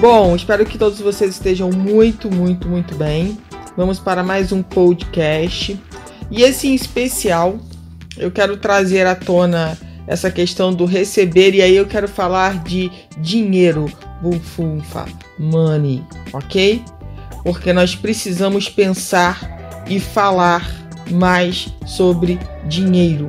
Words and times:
Bom, 0.00 0.34
espero 0.34 0.64
que 0.64 0.78
todos 0.78 0.98
vocês 0.98 1.32
estejam 1.32 1.68
muito, 1.70 2.30
muito, 2.34 2.66
muito 2.66 2.94
bem. 2.94 3.36
Vamos 3.76 3.98
para 3.98 4.22
mais 4.22 4.50
um 4.50 4.62
podcast. 4.62 5.78
E 6.30 6.40
esse 6.40 6.68
em 6.68 6.74
especial, 6.74 7.58
eu 8.16 8.30
quero 8.30 8.56
trazer 8.56 9.06
à 9.06 9.14
tona 9.14 9.76
essa 10.06 10.30
questão 10.30 10.72
do 10.72 10.86
receber, 10.86 11.54
e 11.54 11.60
aí 11.60 11.76
eu 11.76 11.84
quero 11.84 12.08
falar 12.08 12.64
de 12.64 12.90
dinheiro, 13.18 13.92
bufunfa, 14.22 15.04
money, 15.38 16.02
ok? 16.32 16.82
Porque 17.44 17.70
nós 17.70 17.94
precisamos 17.94 18.70
pensar 18.70 19.84
e 19.86 20.00
falar 20.00 20.66
mais 21.10 21.68
sobre 21.84 22.40
dinheiro. 22.66 23.28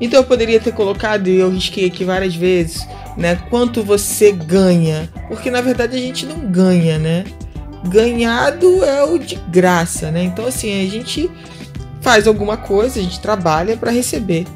Então 0.00 0.20
eu 0.20 0.24
poderia 0.24 0.60
ter 0.60 0.74
colocado, 0.74 1.26
e 1.26 1.40
eu 1.40 1.50
risquei 1.50 1.86
aqui 1.86 2.04
várias 2.04 2.36
vezes, 2.36 2.86
né? 3.16 3.36
Quanto 3.50 3.82
você 3.82 4.32
ganha. 4.32 5.08
Porque 5.28 5.50
na 5.50 5.60
verdade 5.60 5.96
a 5.96 6.00
gente 6.00 6.26
não 6.26 6.50
ganha, 6.50 6.98
né? 6.98 7.24
Ganhado 7.88 8.84
é 8.84 9.04
o 9.04 9.18
de 9.18 9.36
graça, 9.48 10.10
né? 10.10 10.24
Então 10.24 10.46
assim, 10.46 10.86
a 10.86 10.90
gente 10.90 11.30
faz 12.00 12.26
alguma 12.26 12.56
coisa, 12.56 13.00
a 13.00 13.02
gente 13.02 13.20
trabalha 13.20 13.76
para 13.76 13.90
receber. 13.90 14.46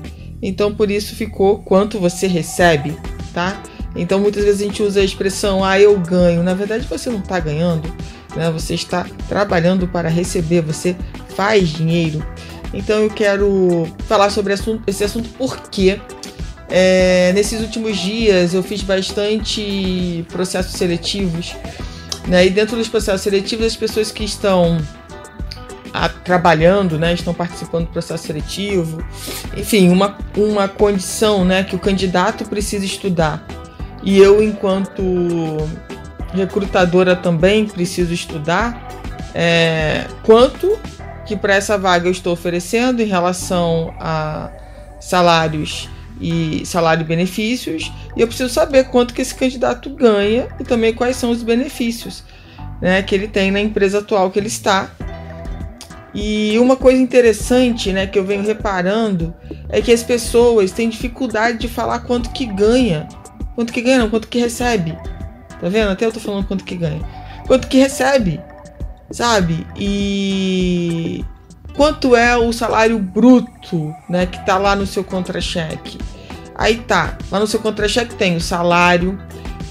Então 0.43 0.75
por 0.75 0.91
isso 0.91 1.15
ficou 1.15 1.59
quanto 1.59 1.99
você 1.99 2.27
recebe, 2.27 2.97
tá? 3.33 3.63
Então 3.97 4.21
muitas 4.21 4.45
vezes 4.45 4.61
a 4.61 4.65
gente 4.65 4.83
usa 4.83 5.01
a 5.01 5.05
expressão 5.05 5.65
ah, 5.65 5.79
eu 5.79 5.99
ganho. 5.99 6.43
Na 6.43 6.55
verdade 6.55 6.87
você 6.87 7.11
não 7.11 7.19
está 7.19 7.41
ganhando, 7.41 7.93
né? 8.37 8.51
Você 8.51 8.75
está 8.75 9.07
trabalhando 9.29 9.89
para 9.89 10.09
receber, 10.09 10.63
você 10.63 10.97
faz 11.35 11.69
dinheiro. 11.69 12.25
Então 12.73 12.99
eu 12.99 13.11
quero 13.11 13.89
falar 14.07 14.31
sobre 14.31 14.55
esse 14.87 15.05
assunto 15.05 15.29
porque 15.39 15.99
é, 16.69 17.33
nesses 17.35 17.61
últimos 17.61 17.97
dias 17.97 18.55
eu 18.55 18.63
fiz 18.63 18.83
bastante 18.83 20.25
processos 20.31 20.73
seletivos. 20.73 21.55
Né? 22.27 22.47
E 22.47 22.51
dentro 22.51 22.77
dos 22.77 22.89
processos 22.89 23.23
seletivos, 23.23 23.67
as 23.67 23.77
pessoas 23.77 24.13
que 24.13 24.25
estão 24.25 24.79
a, 25.93 26.09
trabalhando, 26.09 26.99
né, 26.99 27.15
estão 27.15 27.33
participando 27.33 27.87
do 27.87 27.93
processo 27.93 28.27
seletivo, 28.27 29.03
enfim, 29.57 29.89
uma, 29.89 30.19
uma 30.37 30.69
condição 30.69 31.45
né, 31.45 31.65
que 31.65 31.75
o 31.75 31.79
candidato 31.79 32.45
precisa 32.45 32.85
estudar. 32.85 33.47
E 34.03 34.19
eu, 34.19 34.43
enquanto 34.43 35.03
recrutadora, 36.35 37.17
também 37.17 37.67
preciso 37.67 38.13
estudar 38.13 38.89
é, 39.35 40.07
quanto 40.25 40.79
que 41.27 41.37
para 41.37 41.55
essa 41.55 41.77
vaga 41.77 42.09
eu 42.09 42.13
estou 42.13 42.33
oferecendo 42.33 43.01
em 43.01 43.07
relação 43.07 43.95
a 43.99 44.51
salários 45.01 45.89
e 46.21 46.65
salário 46.67 47.03
e 47.03 47.05
benefícios, 47.05 47.93
e 48.17 48.21
eu 48.21 48.27
preciso 48.27 48.53
saber 48.53 48.85
quanto 48.85 49.15
que 49.15 49.23
esse 49.23 49.35
candidato 49.35 49.91
ganha 49.91 50.49
e 50.59 50.65
também 50.65 50.93
quais 50.93 51.17
são 51.17 51.31
os 51.31 51.43
benefícios 51.43 52.25
né, 52.81 53.03
que 53.03 53.15
ele 53.15 53.29
tem 53.29 53.51
na 53.51 53.61
empresa 53.61 53.99
atual 53.99 54.31
que 54.31 54.39
ele 54.39 54.49
está. 54.49 54.91
E 56.15 56.59
uma 56.59 56.77
coisa 56.77 57.01
interessante 57.01 57.93
né, 57.93 58.07
que 58.07 58.19
eu 58.19 58.25
venho 58.25 58.43
reparando 58.43 59.35
é 59.69 59.81
que 59.81 59.93
as 59.93 60.03
pessoas 60.03 60.73
têm 60.73 60.89
dificuldade 60.89 61.59
de 61.59 61.69
falar 61.69 62.01
quanto 62.01 62.31
que 62.31 62.47
ganha. 62.47 63.07
Quanto 63.55 63.73
que 63.73 63.83
ganha, 63.83 63.99
não, 63.99 64.11
quanto 64.11 64.29
que 64.29 64.39
recebe. 64.39 64.97
Tá 65.61 65.69
vendo? 65.69 65.91
Até 65.91 66.07
eu 66.07 66.13
tô 66.13 66.21
falando 66.21 66.47
quanto 66.47 66.65
que 66.65 66.77
ganha. 66.77 67.01
Quanto 67.47 67.69
que 67.69 67.79
recebe, 67.79 68.41
sabe? 69.11 69.67
E 69.77 71.25
quanto 71.79 72.17
é 72.17 72.37
o 72.37 72.53
salário 72.53 72.99
bruto, 72.99 73.95
né, 74.11 74.27
que 74.27 74.45
tá 74.45 74.59
lá 74.59 74.75
no 74.75 74.85
seu 74.85 75.05
contra-cheque. 75.05 75.97
Aí 76.57 76.79
tá, 76.79 77.17
lá 77.31 77.39
no 77.39 77.47
seu 77.47 77.61
contra-cheque 77.61 78.17
tem 78.17 78.35
o 78.35 78.41
salário, 78.41 79.17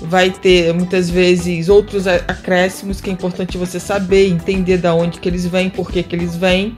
vai 0.04 0.30
ter 0.30 0.74
muitas 0.74 1.10
vezes 1.10 1.68
outros 1.68 2.08
acréscimos 2.08 3.02
que 3.02 3.10
é 3.10 3.14
importante 3.14 3.58
você 3.58 3.78
saber, 3.78 4.30
entender 4.30 4.78
da 4.78 4.96
onde 4.96 5.20
que 5.20 5.28
eles 5.28 5.46
vêm, 5.46 5.70
por 5.70 5.92
que 5.92 6.02
que 6.02 6.16
eles 6.16 6.34
vêm, 6.34 6.78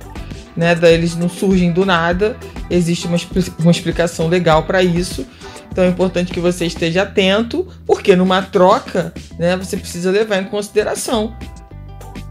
né, 0.58 0.74
da, 0.74 0.90
eles 0.90 1.16
não 1.16 1.30
surgem 1.30 1.72
do 1.72 1.86
nada, 1.86 2.36
existe 2.68 3.06
uma, 3.06 3.18
uma 3.60 3.72
explicação 3.72 4.28
legal 4.28 4.64
para 4.64 4.82
isso. 4.82 5.28
Então 5.72 5.84
é 5.84 5.90
importante 5.90 6.34
que 6.34 6.40
você 6.40 6.66
esteja 6.66 7.04
atento, 7.04 7.68
porque 7.86 8.16
numa 8.16 8.42
troca, 8.42 9.14
né, 9.38 9.56
você 9.56 9.78
precisa 9.78 10.10
levar 10.10 10.42
em 10.42 10.46
consideração 10.46 11.38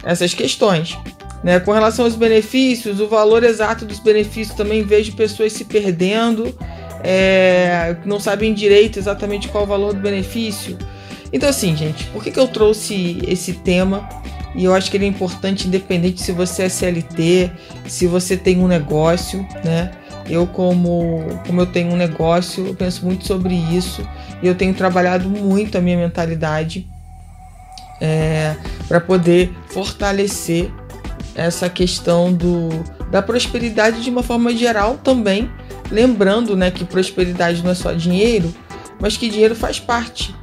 essas 0.02 0.34
questões. 0.34 0.98
Né? 1.42 1.60
Com 1.60 1.72
relação 1.72 2.04
aos 2.04 2.16
benefícios, 2.16 3.00
o 3.00 3.08
valor 3.08 3.44
exato 3.44 3.84
dos 3.84 4.00
benefícios 4.00 4.56
também 4.56 4.82
vejo 4.82 5.12
pessoas 5.12 5.52
se 5.52 5.64
perdendo, 5.64 6.54
é, 7.02 7.96
não 8.04 8.18
sabem 8.18 8.52
direito 8.52 8.98
exatamente 8.98 9.48
qual 9.48 9.64
o 9.64 9.66
valor 9.66 9.94
do 9.94 10.00
benefício. 10.00 10.76
Então, 11.32 11.48
assim, 11.48 11.76
gente, 11.76 12.04
por 12.06 12.24
que, 12.24 12.30
que 12.30 12.40
eu 12.40 12.48
trouxe 12.48 13.22
esse 13.26 13.52
tema? 13.52 14.08
E 14.54 14.64
eu 14.64 14.74
acho 14.74 14.90
que 14.90 14.96
ele 14.96 15.04
é 15.04 15.08
importante, 15.08 15.68
independente 15.68 16.22
se 16.22 16.32
você 16.32 16.64
é 16.64 16.68
CLT, 16.68 17.50
se 17.86 18.06
você 18.06 18.36
tem 18.36 18.58
um 18.58 18.66
negócio, 18.66 19.46
né? 19.64 19.92
Eu, 20.28 20.46
como, 20.46 21.22
como 21.46 21.60
eu 21.60 21.66
tenho 21.66 21.90
um 21.92 21.96
negócio, 21.96 22.66
eu 22.66 22.74
penso 22.74 23.04
muito 23.04 23.26
sobre 23.26 23.54
isso 23.54 24.06
e 24.42 24.46
eu 24.46 24.54
tenho 24.54 24.74
trabalhado 24.74 25.28
muito 25.28 25.78
a 25.78 25.80
minha 25.80 25.96
mentalidade 25.96 26.86
é, 28.00 28.54
para 28.86 29.00
poder 29.00 29.50
fortalecer 29.68 30.70
essa 31.38 31.70
questão 31.70 32.32
do, 32.32 32.68
da 33.10 33.22
prosperidade 33.22 34.02
de 34.02 34.10
uma 34.10 34.24
forma 34.24 34.54
geral 34.54 34.98
também, 35.02 35.48
lembrando 35.88 36.56
né, 36.56 36.70
que 36.70 36.84
prosperidade 36.84 37.62
não 37.62 37.70
é 37.70 37.74
só 37.74 37.92
dinheiro, 37.92 38.52
mas 39.00 39.16
que 39.16 39.30
dinheiro 39.30 39.54
faz 39.54 39.78
parte. 39.78 40.34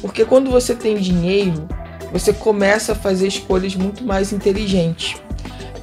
Porque 0.00 0.24
quando 0.24 0.50
você 0.50 0.74
tem 0.74 0.96
dinheiro, 0.96 1.68
você 2.10 2.32
começa 2.32 2.92
a 2.92 2.94
fazer 2.94 3.28
escolhas 3.28 3.74
muito 3.74 4.02
mais 4.04 4.32
inteligentes. 4.32 5.16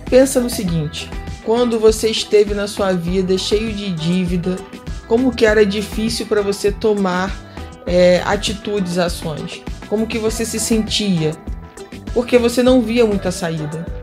Pensa 0.10 0.40
no 0.40 0.50
seguinte: 0.50 1.10
quando 1.44 1.80
você 1.80 2.10
esteve 2.10 2.56
na 2.56 2.68
sua 2.68 2.92
vida 2.94 3.38
cheio 3.38 3.72
de 3.72 3.92
dívida, 3.92 4.58
como 5.08 5.32
que 5.32 5.46
era 5.46 5.64
difícil 5.64 6.26
para 6.26 6.42
você 6.42 6.72
tomar 6.72 7.32
é, 7.86 8.22
atitudes, 8.26 8.98
ações? 8.98 9.62
Como 9.88 10.08
que 10.08 10.18
você 10.18 10.44
se 10.44 10.60
sentia? 10.60 11.34
Porque 12.14 12.40
você 12.40 12.64
não 12.64 12.82
via 12.82 13.06
muita 13.06 13.30
saída. 13.30 13.95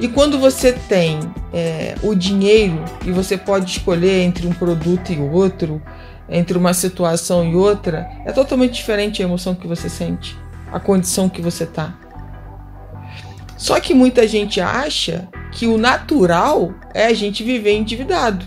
E 0.00 0.08
quando 0.08 0.38
você 0.38 0.72
tem 0.72 1.20
é, 1.52 1.94
o 2.02 2.14
dinheiro 2.14 2.84
e 3.06 3.12
você 3.12 3.38
pode 3.38 3.70
escolher 3.70 4.22
entre 4.22 4.46
um 4.46 4.52
produto 4.52 5.12
e 5.12 5.18
outro, 5.18 5.80
entre 6.28 6.58
uma 6.58 6.74
situação 6.74 7.44
e 7.44 7.54
outra, 7.54 8.08
é 8.24 8.32
totalmente 8.32 8.74
diferente 8.74 9.22
a 9.22 9.24
emoção 9.24 9.54
que 9.54 9.66
você 9.66 9.88
sente, 9.88 10.36
a 10.72 10.80
condição 10.80 11.28
que 11.28 11.40
você 11.40 11.64
está. 11.64 11.94
Só 13.56 13.78
que 13.78 13.94
muita 13.94 14.26
gente 14.26 14.60
acha 14.60 15.28
que 15.52 15.66
o 15.66 15.78
natural 15.78 16.74
é 16.92 17.06
a 17.06 17.14
gente 17.14 17.44
viver 17.44 17.72
endividado. 17.72 18.44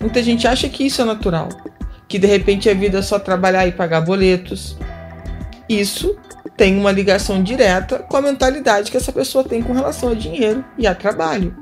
Muita 0.00 0.22
gente 0.22 0.46
acha 0.46 0.68
que 0.68 0.86
isso 0.86 1.02
é 1.02 1.04
natural, 1.04 1.48
que 2.06 2.18
de 2.18 2.26
repente 2.26 2.70
a 2.70 2.74
vida 2.74 2.98
é 2.98 3.02
só 3.02 3.18
trabalhar 3.18 3.66
e 3.66 3.72
pagar 3.72 4.00
boletos. 4.00 4.76
Isso 5.68 6.16
tem 6.56 6.78
uma 6.78 6.92
ligação 6.92 7.42
direta 7.42 7.98
com 8.00 8.16
a 8.16 8.22
mentalidade 8.22 8.90
que 8.90 8.96
essa 8.96 9.12
pessoa 9.12 9.44
tem 9.44 9.62
com 9.62 9.72
relação 9.72 10.10
a 10.10 10.14
dinheiro 10.14 10.64
e 10.78 10.86
a 10.86 10.94
trabalho. 10.94 11.56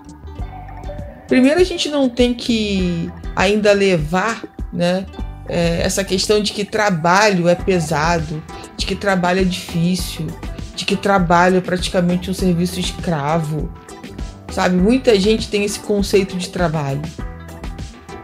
Primeiro, 1.29 1.61
a 1.61 1.65
gente 1.65 1.89
não 1.89 2.09
tem 2.09 2.35
que 2.35 3.11
ainda 3.37 3.73
levar 3.73 4.43
né, 4.73 5.07
é, 5.49 5.81
essa 5.83 6.03
questão 6.03 6.43
de 6.43 6.53
que 6.53 6.65
trabalho 6.65 7.49
é 7.49 7.55
pesado, 7.55 8.43
de 8.77 8.85
que 8.85 8.97
trabalho 8.97 9.41
é 9.41 9.45
difícil, 9.45 10.27
de 10.75 10.85
que 10.85 10.97
trabalho 10.97 11.59
é 11.59 11.61
praticamente 11.61 12.31
um 12.31 12.35
serviço 12.35 12.81
escravo. 12.81 13.73
Sabe? 14.51 14.77
Muita 14.77 15.19
gente 15.19 15.49
tem 15.49 15.65
esse 15.65 15.79
conceito 15.79 16.37
de 16.37 16.49
trabalho. 16.49 17.03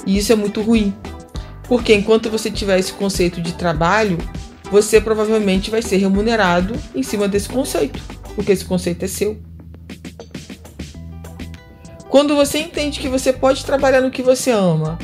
E 0.05 0.19
isso 0.19 0.33
é 0.33 0.37
muito 0.37 0.61
ruim. 0.61 0.93
Porque 1.69 1.95
enquanto 1.95 2.31
você 2.31 2.51
tiver 2.51 2.79
esse 2.79 2.93
conceito 2.93 3.41
de 3.41 3.55
trabalho, 3.55 4.19
você 4.71 5.01
provavelmente 5.01 5.71
vai 5.71 5.83
ser 5.83 5.97
remunerado 5.97 6.75
em 6.95 7.03
cima 7.03 7.29
desse 7.29 7.49
conceito, 7.49 8.01
porque 8.35 8.53
esse 8.53 8.65
conceito 8.65 9.05
é 9.05 9.09
seu. 9.09 9.39
Quando 12.09 12.35
você 12.35 12.59
entende 12.59 13.01
que 13.01 13.09
você 13.09 13.33
pode 13.33 13.65
trabalhar 13.65 14.01
no 14.01 14.11
que 14.11 14.23
você 14.23 14.51
ama, 14.51 14.99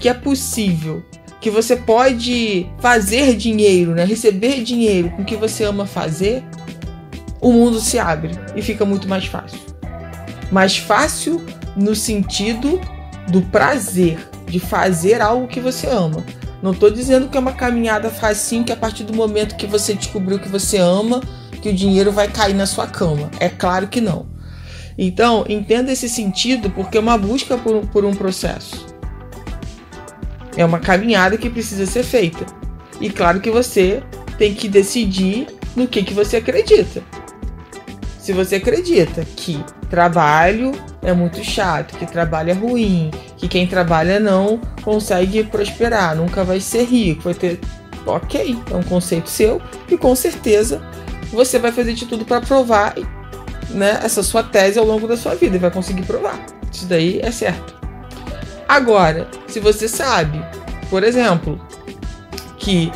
que 0.00 0.08
é 0.08 0.14
possível, 0.14 1.02
que 1.40 1.50
você 1.50 1.76
pode 1.76 2.66
fazer 2.78 3.36
dinheiro, 3.36 3.94
né? 3.94 4.04
receber 4.04 4.62
dinheiro 4.62 5.10
com 5.10 5.22
o 5.22 5.24
que 5.24 5.36
você 5.36 5.64
ama 5.64 5.84
fazer, 5.84 6.42
o 7.40 7.52
mundo 7.52 7.78
se 7.80 7.98
abre 7.98 8.30
e 8.56 8.62
fica 8.62 8.84
muito 8.84 9.06
mais 9.06 9.26
fácil. 9.26 9.58
Mais 10.50 10.78
fácil 10.78 11.44
no 11.76 11.94
sentido 11.94 12.80
do 13.28 13.42
prazer 13.42 14.18
de 14.46 14.58
fazer 14.58 15.20
algo 15.20 15.46
que 15.46 15.60
você 15.60 15.86
ama. 15.86 16.24
Não 16.64 16.72
estou 16.72 16.90
dizendo 16.90 17.28
que 17.28 17.36
é 17.36 17.40
uma 17.40 17.52
caminhada 17.52 18.08
facinho 18.08 18.64
que 18.64 18.72
a 18.72 18.76
partir 18.76 19.04
do 19.04 19.12
momento 19.12 19.54
que 19.54 19.66
você 19.66 19.92
descobriu 19.92 20.38
que 20.38 20.48
você 20.48 20.78
ama, 20.78 21.20
que 21.60 21.68
o 21.68 21.74
dinheiro 21.74 22.10
vai 22.10 22.26
cair 22.26 22.54
na 22.54 22.64
sua 22.64 22.86
cama. 22.86 23.30
É 23.38 23.50
claro 23.50 23.86
que 23.86 24.00
não. 24.00 24.26
Então, 24.96 25.44
entenda 25.46 25.92
esse 25.92 26.08
sentido 26.08 26.70
porque 26.70 26.96
é 26.96 27.00
uma 27.02 27.18
busca 27.18 27.58
por, 27.58 27.86
por 27.88 28.02
um 28.06 28.14
processo. 28.14 28.86
É 30.56 30.64
uma 30.64 30.80
caminhada 30.80 31.36
que 31.36 31.50
precisa 31.50 31.84
ser 31.84 32.02
feita. 32.02 32.46
E 32.98 33.10
claro 33.10 33.42
que 33.42 33.50
você 33.50 34.02
tem 34.38 34.54
que 34.54 34.66
decidir 34.66 35.48
no 35.76 35.86
que, 35.86 36.02
que 36.02 36.14
você 36.14 36.38
acredita. 36.38 37.02
Se 38.18 38.32
você 38.32 38.54
acredita 38.54 39.22
que 39.36 39.62
trabalho 39.90 40.72
é 41.04 41.12
muito 41.12 41.44
chato, 41.44 41.96
que 41.96 42.06
trabalho 42.06 42.50
é 42.50 42.54
ruim, 42.54 43.10
que 43.36 43.46
quem 43.46 43.66
trabalha 43.66 44.18
não 44.18 44.58
consegue 44.82 45.44
prosperar, 45.44 46.16
nunca 46.16 46.42
vai 46.42 46.60
ser 46.60 46.84
rico, 46.84 47.22
vai 47.22 47.34
ter. 47.34 47.60
Ok, 48.06 48.58
é 48.70 48.74
um 48.74 48.82
conceito 48.82 49.30
seu 49.30 49.62
e 49.90 49.96
com 49.96 50.14
certeza 50.14 50.82
você 51.32 51.58
vai 51.58 51.72
fazer 51.72 51.94
de 51.94 52.04
tudo 52.04 52.24
para 52.24 52.40
provar 52.40 52.94
né, 53.70 53.98
essa 54.02 54.22
sua 54.22 54.42
tese 54.42 54.78
ao 54.78 54.84
longo 54.84 55.08
da 55.08 55.16
sua 55.16 55.34
vida 55.34 55.56
e 55.56 55.58
vai 55.58 55.70
conseguir 55.70 56.02
provar. 56.02 56.38
Isso 56.70 56.86
daí 56.86 57.20
é 57.22 57.30
certo. 57.30 57.74
Agora, 58.68 59.26
se 59.46 59.58
você 59.58 59.88
sabe, 59.88 60.44
por 60.90 61.02
exemplo, 61.02 61.58
que 62.58 62.92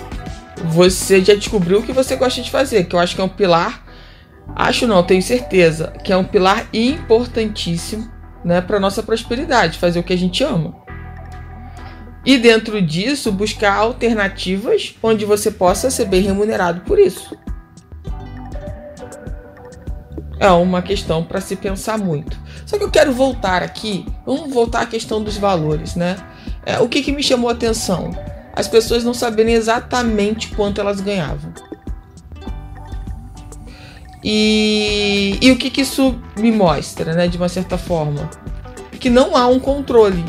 você 0.65 1.23
já 1.23 1.35
descobriu 1.35 1.79
o 1.79 1.83
que 1.83 1.93
você 1.93 2.17
gosta 2.17 2.43
de 2.43 2.51
fazer, 2.51 2.85
que 2.85 2.95
eu 2.95 3.01
acho 3.01 3.15
que 3.15 3.21
é 3.21 3.25
um 3.25 3.29
pilar, 3.29 3.83
acho 4.55 4.87
não, 4.87 5.03
tenho 5.03 5.23
certeza, 5.23 5.93
que 6.05 6.13
é 6.13 6.17
um 6.17 6.25
pilar 6.25 6.67
importantíssimo 6.73 8.11
né, 8.45 8.61
para 8.61 8.81
nossa 8.81 9.03
prosperidade, 9.03 9.79
fazer 9.79 9.99
o 9.99 10.03
que 10.03 10.13
a 10.13 10.19
gente 10.19 10.43
ama. 10.43 10.75
E 12.25 12.37
dentro 12.37 12.83
disso, 12.83 13.33
buscar 13.33 13.75
alternativas 13.75 14.95
onde 15.03 15.25
você 15.25 15.51
possa 15.51 15.91
ser 15.91 16.07
bem 16.07 16.23
remunerado 16.23 16.81
por 16.83 16.99
isso. 16.99 17.37
É 20.41 20.51
uma 20.51 20.83
questão 20.83 21.25
para 21.25 21.41
se 21.41 21.57
pensar 21.57 21.99
muito. 21.99 22.39
Só 22.65 22.77
que 22.77 22.85
eu 22.85 22.91
quero 22.91 23.13
voltar 23.13 23.63
aqui, 23.63 24.07
vamos 24.27 24.53
voltar 24.53 24.83
à 24.83 24.87
questão 24.87 25.23
dos 25.23 25.37
valores, 25.37 25.95
né? 25.95 26.17
É, 26.67 26.79
o 26.81 26.89
que, 26.89 27.03
que 27.03 27.13
me 27.13 27.23
chamou 27.23 27.49
a 27.49 27.53
atenção? 27.53 28.11
As 28.53 28.69
pessoas 28.69 29.03
não 29.03 29.15
saberem 29.15 29.55
exatamente 29.55 30.49
quanto 30.49 30.81
elas 30.81 31.01
ganhavam. 31.01 31.53
E, 34.23 35.39
e 35.41 35.51
o 35.51 35.57
que, 35.57 35.71
que 35.71 35.83
isso 35.83 36.17
me 36.37 36.51
mostra, 36.51 37.15
né, 37.15 37.29
de 37.29 37.37
uma 37.37 37.49
certa 37.49 37.79
forma? 37.79 38.29
Que 38.99 39.09
não 39.09 39.37
há 39.37 39.47
um 39.47 39.61
controle. 39.61 40.25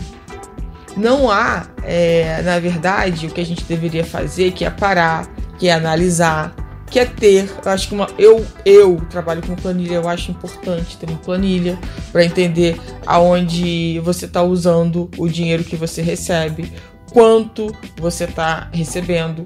Não 0.96 1.32
há, 1.32 1.68
é, 1.84 2.42
na 2.42 2.60
verdade, 2.60 3.28
o 3.28 3.30
que 3.30 3.42
a 3.42 3.46
gente 3.46 3.64
deveria 3.64 4.04
fazer, 4.04 4.52
que 4.52 4.66
é 4.66 4.70
parar, 4.70 5.28
que 5.58 5.68
é 5.70 5.74
analisar, 5.74 6.54
que 6.90 7.00
é 7.00 7.06
ter, 7.06 7.50
eu 7.64 7.72
acho 7.72 7.88
que 7.88 7.94
uma 7.94 8.08
eu 8.18 8.46
eu 8.66 9.00
trabalho 9.10 9.42
com 9.46 9.56
planilha, 9.56 9.96
eu 9.96 10.10
acho 10.10 10.32
importante 10.32 10.98
ter 10.98 11.08
uma 11.08 11.20
planilha 11.20 11.78
para 12.12 12.26
entender 12.26 12.80
aonde 13.06 14.00
você 14.04 14.26
está 14.26 14.42
usando 14.42 15.10
o 15.18 15.28
dinheiro 15.28 15.64
que 15.64 15.76
você 15.76 16.02
recebe, 16.02 16.72
quanto 17.12 17.76
você 17.98 18.24
está 18.24 18.70
recebendo. 18.72 19.46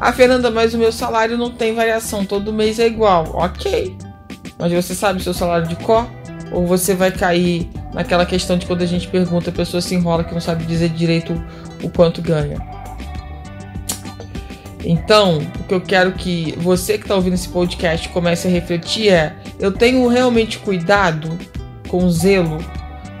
Ah, 0.00 0.12
Fernanda, 0.12 0.50
mas 0.50 0.74
o 0.74 0.78
meu 0.78 0.92
salário 0.92 1.38
não 1.38 1.50
tem 1.50 1.74
variação, 1.74 2.24
todo 2.24 2.52
mês 2.52 2.78
é 2.78 2.86
igual. 2.86 3.24
OK. 3.34 3.96
Mas 4.58 4.72
você 4.72 4.94
sabe 4.94 5.20
o 5.20 5.22
seu 5.22 5.34
salário 5.34 5.66
de 5.66 5.76
cor? 5.76 6.06
Ou 6.52 6.66
você 6.66 6.94
vai 6.94 7.10
cair 7.10 7.68
naquela 7.92 8.26
questão 8.26 8.56
de 8.56 8.66
quando 8.66 8.82
a 8.82 8.86
gente 8.86 9.08
pergunta, 9.08 9.50
a 9.50 9.52
pessoa 9.52 9.80
se 9.80 9.94
enrola 9.94 10.24
que 10.24 10.34
não 10.34 10.40
sabe 10.40 10.64
dizer 10.64 10.90
direito 10.90 11.32
o 11.82 11.90
quanto 11.90 12.22
ganha? 12.22 12.58
Então, 14.84 15.38
o 15.38 15.64
que 15.64 15.74
eu 15.74 15.80
quero 15.80 16.12
que 16.12 16.54
você 16.58 16.96
que 16.96 17.04
está 17.04 17.16
ouvindo 17.16 17.34
esse 17.34 17.48
podcast 17.48 18.08
comece 18.10 18.46
a 18.46 18.50
refletir 18.50 19.08
é: 19.08 19.34
eu 19.58 19.72
tenho 19.72 20.06
realmente 20.06 20.58
cuidado 20.58 21.36
com 21.88 22.08
zelo 22.08 22.58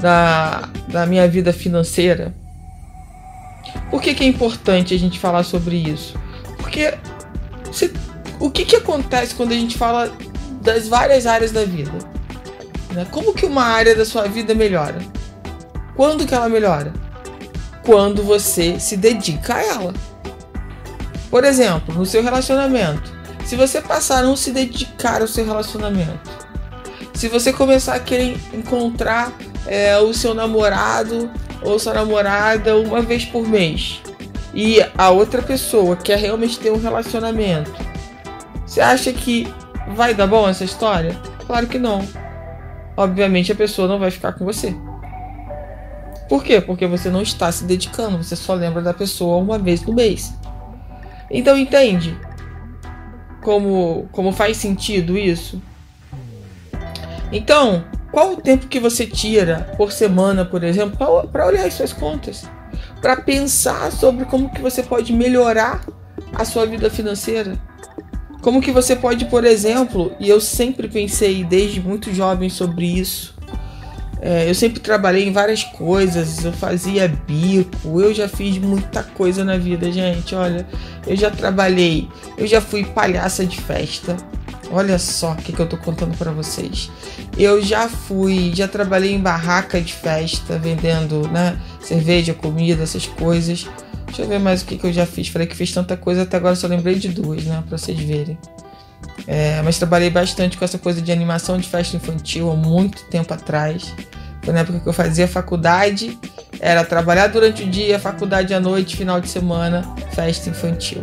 da, 0.00 0.68
da 0.88 1.06
minha 1.06 1.26
vida 1.26 1.52
financeira? 1.52 2.32
Por 3.90 4.00
que, 4.00 4.14
que 4.14 4.22
é 4.22 4.26
importante 4.26 4.94
a 4.94 4.98
gente 4.98 5.18
falar 5.18 5.42
sobre 5.42 5.76
isso? 5.76 6.16
Porque 6.76 6.98
se, 7.72 7.90
o 8.38 8.50
que, 8.50 8.66
que 8.66 8.76
acontece 8.76 9.34
quando 9.34 9.52
a 9.52 9.54
gente 9.54 9.78
fala 9.78 10.12
das 10.60 10.86
várias 10.86 11.26
áreas 11.26 11.50
da 11.50 11.64
vida? 11.64 11.90
Né? 12.92 13.06
Como 13.10 13.32
que 13.32 13.46
uma 13.46 13.64
área 13.64 13.96
da 13.96 14.04
sua 14.04 14.28
vida 14.28 14.54
melhora? 14.54 14.98
Quando 15.96 16.26
que 16.26 16.34
ela 16.34 16.50
melhora? 16.50 16.92
Quando 17.82 18.22
você 18.22 18.78
se 18.78 18.94
dedica 18.94 19.54
a 19.54 19.62
ela. 19.62 19.94
Por 21.30 21.44
exemplo, 21.44 21.94
no 21.94 22.04
seu 22.04 22.22
relacionamento, 22.22 23.10
se 23.46 23.56
você 23.56 23.80
passar 23.80 24.18
a 24.18 24.22
não 24.22 24.36
se 24.36 24.50
dedicar 24.50 25.22
ao 25.22 25.28
seu 25.28 25.46
relacionamento, 25.46 26.30
se 27.14 27.26
você 27.28 27.54
começar 27.54 27.94
a 27.94 28.00
querer 28.00 28.38
encontrar 28.52 29.32
é, 29.66 29.96
o 29.96 30.12
seu 30.12 30.34
namorado 30.34 31.30
ou 31.62 31.78
sua 31.78 31.94
namorada 31.94 32.76
uma 32.76 33.00
vez 33.00 33.24
por 33.24 33.48
mês 33.48 34.02
e 34.56 34.82
a 34.96 35.10
outra 35.10 35.42
pessoa 35.42 35.94
quer 35.96 36.18
realmente 36.18 36.58
ter 36.58 36.72
um 36.72 36.80
relacionamento, 36.80 37.70
você 38.64 38.80
acha 38.80 39.12
que 39.12 39.46
vai 39.94 40.14
dar 40.14 40.26
bom 40.26 40.48
essa 40.48 40.64
história? 40.64 41.14
Claro 41.46 41.66
que 41.66 41.78
não. 41.78 42.08
Obviamente 42.96 43.52
a 43.52 43.54
pessoa 43.54 43.86
não 43.86 43.98
vai 43.98 44.10
ficar 44.10 44.32
com 44.32 44.46
você. 44.46 44.74
Por 46.26 46.42
quê? 46.42 46.58
Porque 46.58 46.86
você 46.86 47.10
não 47.10 47.20
está 47.20 47.52
se 47.52 47.64
dedicando, 47.64 48.16
você 48.16 48.34
só 48.34 48.54
lembra 48.54 48.80
da 48.80 48.94
pessoa 48.94 49.36
uma 49.36 49.58
vez 49.58 49.82
no 49.82 49.92
mês. 49.92 50.32
Então 51.30 51.54
entende 51.54 52.18
como, 53.42 54.08
como 54.10 54.32
faz 54.32 54.56
sentido 54.56 55.18
isso? 55.18 55.60
Então, 57.30 57.84
qual 58.10 58.32
o 58.32 58.40
tempo 58.40 58.68
que 58.68 58.80
você 58.80 59.06
tira 59.06 59.70
por 59.76 59.92
semana, 59.92 60.46
por 60.46 60.64
exemplo, 60.64 60.96
para 61.30 61.46
olhar 61.46 61.66
as 61.66 61.74
suas 61.74 61.92
contas? 61.92 62.48
Para 63.00 63.16
pensar 63.16 63.90
sobre 63.92 64.24
como 64.24 64.50
que 64.50 64.60
você 64.60 64.82
pode 64.82 65.12
melhorar 65.12 65.84
a 66.34 66.44
sua 66.44 66.66
vida 66.66 66.90
financeira? 66.90 67.58
Como 68.42 68.60
que 68.60 68.70
você 68.70 68.94
pode, 68.94 69.24
por 69.24 69.44
exemplo, 69.44 70.12
e 70.20 70.28
eu 70.28 70.40
sempre 70.40 70.88
pensei 70.88 71.42
desde 71.42 71.80
muito 71.80 72.14
jovem 72.14 72.48
sobre 72.48 72.86
isso, 72.86 73.36
é, 74.20 74.48
eu 74.48 74.54
sempre 74.54 74.80
trabalhei 74.80 75.28
em 75.28 75.32
várias 75.32 75.62
coisas, 75.62 76.44
eu 76.44 76.52
fazia 76.52 77.06
bico, 77.06 78.00
eu 78.00 78.14
já 78.14 78.28
fiz 78.28 78.56
muita 78.58 79.02
coisa 79.02 79.44
na 79.44 79.58
vida, 79.58 79.92
gente. 79.92 80.34
Olha, 80.34 80.66
eu 81.06 81.16
já 81.16 81.30
trabalhei, 81.30 82.08
eu 82.36 82.46
já 82.46 82.60
fui 82.60 82.84
palhaça 82.84 83.44
de 83.44 83.60
festa. 83.60 84.16
Olha 84.70 84.98
só 84.98 85.32
o 85.32 85.36
que, 85.36 85.52
que 85.52 85.60
eu 85.60 85.66
tô 85.66 85.76
contando 85.76 86.16
para 86.16 86.32
vocês. 86.32 86.90
Eu 87.38 87.62
já 87.62 87.88
fui, 87.88 88.52
já 88.54 88.66
trabalhei 88.66 89.14
em 89.14 89.20
barraca 89.20 89.80
de 89.80 89.92
festa, 89.92 90.58
vendendo, 90.58 91.28
né, 91.28 91.58
cerveja, 91.80 92.34
comida, 92.34 92.82
essas 92.82 93.06
coisas. 93.06 93.66
Deixa 94.06 94.22
eu 94.22 94.28
ver 94.28 94.38
mais 94.38 94.62
o 94.62 94.66
que, 94.66 94.76
que 94.76 94.86
eu 94.86 94.92
já 94.92 95.06
fiz. 95.06 95.28
Falei 95.28 95.46
que 95.46 95.56
fiz 95.56 95.72
tanta 95.72 95.96
coisa, 95.96 96.22
até 96.22 96.36
agora 96.36 96.54
só 96.54 96.66
lembrei 96.66 96.96
de 96.96 97.08
duas, 97.08 97.44
né, 97.44 97.62
pra 97.68 97.78
vocês 97.78 97.98
verem. 97.98 98.38
É, 99.26 99.60
mas 99.62 99.78
trabalhei 99.78 100.10
bastante 100.10 100.56
com 100.56 100.64
essa 100.64 100.78
coisa 100.78 101.00
de 101.00 101.10
animação 101.10 101.58
de 101.58 101.68
festa 101.68 101.96
infantil 101.96 102.50
há 102.50 102.56
muito 102.56 103.04
tempo 103.04 103.32
atrás. 103.32 103.92
Foi 104.42 104.54
na 104.54 104.60
época 104.60 104.80
que 104.80 104.88
eu 104.88 104.92
fazia 104.92 105.26
faculdade, 105.26 106.16
era 106.60 106.84
trabalhar 106.84 107.26
durante 107.26 107.64
o 107.64 107.66
dia, 107.68 107.98
faculdade 107.98 108.54
à 108.54 108.60
noite, 108.60 108.96
final 108.96 109.20
de 109.20 109.28
semana, 109.28 109.82
festa 110.12 110.48
infantil. 110.48 111.02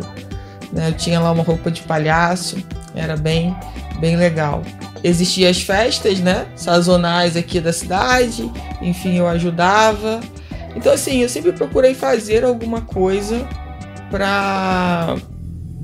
Né? 0.72 0.88
Eu 0.88 0.92
tinha 0.94 1.20
lá 1.20 1.30
uma 1.30 1.42
roupa 1.42 1.70
de 1.70 1.82
palhaço, 1.82 2.56
era 2.94 3.16
bem, 3.16 3.56
bem 4.00 4.16
legal. 4.16 4.62
Existiam 5.02 5.50
as 5.50 5.60
festas, 5.60 6.20
né, 6.20 6.46
sazonais 6.56 7.36
aqui 7.36 7.60
da 7.60 7.72
cidade, 7.72 8.50
enfim, 8.80 9.16
eu 9.16 9.26
ajudava. 9.28 10.20
Então 10.74 10.92
assim, 10.92 11.22
eu 11.22 11.28
sempre 11.28 11.52
procurei 11.52 11.94
fazer 11.94 12.44
alguma 12.44 12.80
coisa 12.80 13.46
para 14.10 15.16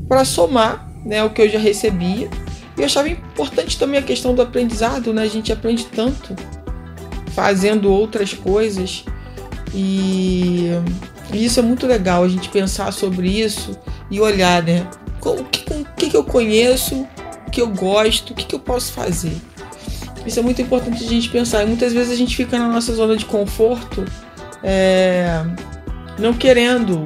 para 0.08 0.24
somar 0.24 0.90
né, 1.04 1.22
o 1.22 1.30
que 1.30 1.42
eu 1.42 1.48
já 1.48 1.58
recebia. 1.58 2.28
E 2.76 2.80
eu 2.80 2.86
achava 2.86 3.08
importante 3.08 3.78
também 3.78 4.00
a 4.00 4.02
questão 4.02 4.34
do 4.34 4.42
aprendizado, 4.42 5.12
né? 5.12 5.22
A 5.22 5.28
gente 5.28 5.52
aprende 5.52 5.84
tanto 5.86 6.34
fazendo 7.32 7.92
outras 7.92 8.34
coisas 8.34 9.04
e, 9.72 10.70
e 11.32 11.44
isso 11.44 11.60
é 11.60 11.62
muito 11.62 11.86
legal 11.86 12.24
a 12.24 12.28
gente 12.28 12.48
pensar 12.48 12.92
sobre 12.92 13.28
isso 13.28 13.78
e 14.10 14.20
olhar, 14.20 14.62
né? 14.62 14.86
O 15.22 15.44
que, 15.44 15.79
que, 16.00 16.08
que 16.08 16.16
eu 16.16 16.24
conheço, 16.24 17.06
o 17.46 17.50
que 17.50 17.60
eu 17.60 17.68
gosto, 17.68 18.30
o 18.30 18.34
que, 18.34 18.46
que 18.46 18.54
eu 18.54 18.60
posso 18.60 18.92
fazer. 18.92 19.36
Isso 20.24 20.38
é 20.38 20.42
muito 20.42 20.62
importante 20.62 21.04
a 21.04 21.06
gente 21.06 21.28
pensar. 21.28 21.62
E 21.62 21.66
muitas 21.66 21.92
vezes 21.92 22.12
a 22.12 22.16
gente 22.16 22.34
fica 22.34 22.58
na 22.58 22.68
nossa 22.68 22.94
zona 22.94 23.16
de 23.16 23.26
conforto, 23.26 24.04
é, 24.62 25.44
não 26.18 26.32
querendo 26.32 27.04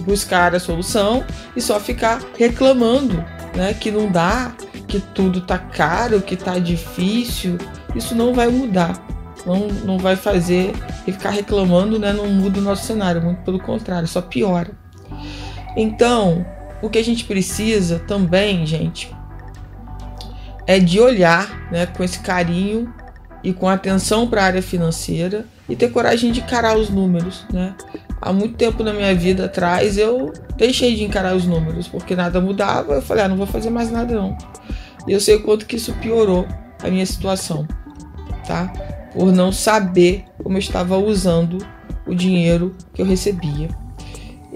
buscar 0.00 0.54
a 0.54 0.60
solução 0.60 1.24
e 1.54 1.60
só 1.60 1.78
ficar 1.78 2.20
reclamando, 2.36 3.24
né, 3.54 3.74
que 3.74 3.90
não 3.90 4.10
dá, 4.10 4.52
que 4.88 4.98
tudo 4.98 5.40
tá 5.42 5.58
caro, 5.58 6.20
que 6.20 6.36
tá 6.36 6.58
difícil. 6.58 7.58
Isso 7.94 8.14
não 8.14 8.34
vai 8.34 8.48
mudar. 8.48 9.06
Não, 9.46 9.68
não 9.84 9.98
vai 9.98 10.14
fazer 10.14 10.72
e 11.04 11.12
ficar 11.12 11.30
reclamando, 11.30 11.98
né, 11.98 12.12
não 12.12 12.28
muda 12.28 12.60
o 12.60 12.62
nosso 12.62 12.86
cenário, 12.86 13.20
muito 13.20 13.42
pelo 13.42 13.58
contrário, 13.58 14.06
só 14.06 14.22
piora. 14.22 14.70
Então, 15.76 16.46
o 16.82 16.90
que 16.90 16.98
a 16.98 17.04
gente 17.04 17.24
precisa 17.24 18.00
também, 18.00 18.66
gente, 18.66 19.14
é 20.66 20.78
de 20.78 21.00
olhar, 21.00 21.70
né, 21.70 21.86
com 21.86 22.02
esse 22.02 22.18
carinho 22.18 22.92
e 23.42 23.52
com 23.52 23.68
atenção 23.68 24.26
para 24.26 24.42
a 24.42 24.46
área 24.46 24.62
financeira 24.62 25.46
e 25.68 25.76
ter 25.76 25.90
coragem 25.90 26.32
de 26.32 26.40
encarar 26.40 26.76
os 26.76 26.90
números, 26.90 27.46
né? 27.52 27.74
Há 28.20 28.32
muito 28.32 28.54
tempo 28.54 28.84
na 28.84 28.92
minha 28.92 29.14
vida 29.14 29.46
atrás 29.46 29.98
eu 29.98 30.32
deixei 30.56 30.94
de 30.94 31.02
encarar 31.02 31.34
os 31.34 31.44
números 31.44 31.88
porque 31.88 32.14
nada 32.14 32.40
mudava. 32.40 32.94
Eu 32.94 33.02
falei, 33.02 33.24
ah, 33.24 33.28
não 33.28 33.36
vou 33.36 33.46
fazer 33.46 33.70
mais 33.70 33.90
nada 33.90 34.14
não. 34.14 34.36
E 35.08 35.12
eu 35.12 35.20
sei 35.20 35.36
o 35.36 35.42
quanto 35.42 35.66
que 35.66 35.74
isso 35.74 35.92
piorou 35.94 36.46
a 36.80 36.88
minha 36.88 37.04
situação, 37.04 37.66
tá? 38.46 38.72
Por 39.12 39.32
não 39.32 39.50
saber 39.50 40.24
como 40.42 40.56
eu 40.56 40.60
estava 40.60 40.96
usando 40.96 41.58
o 42.06 42.14
dinheiro 42.14 42.76
que 42.94 43.02
eu 43.02 43.06
recebia. 43.06 43.68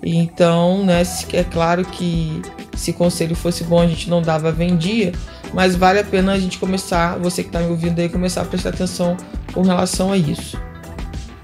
Então, 0.03 0.85
né, 0.85 1.03
é 1.33 1.45
claro 1.45 1.85
que 1.85 2.43
se 2.77 2.93
conselho 2.93 3.35
fosse 3.35 3.65
bom 3.65 3.81
a 3.81 3.87
gente 3.87 4.11
não 4.11 4.21
dava, 4.21 4.53
vendia, 4.53 5.13
mas 5.55 5.75
vale 5.75 5.99
a 6.01 6.05
pena 6.05 6.33
a 6.33 6.39
gente 6.39 6.59
começar, 6.59 7.19
você 7.19 7.43
que 7.43 7.49
está 7.49 7.61
me 7.61 7.71
ouvindo 7.71 7.99
aí, 7.99 8.09
começar 8.09 8.43
a 8.43 8.45
prestar 8.45 8.71
atenção 8.71 9.17
com 9.53 9.63
relação 9.63 10.13
a 10.13 10.17
isso. 10.17 10.61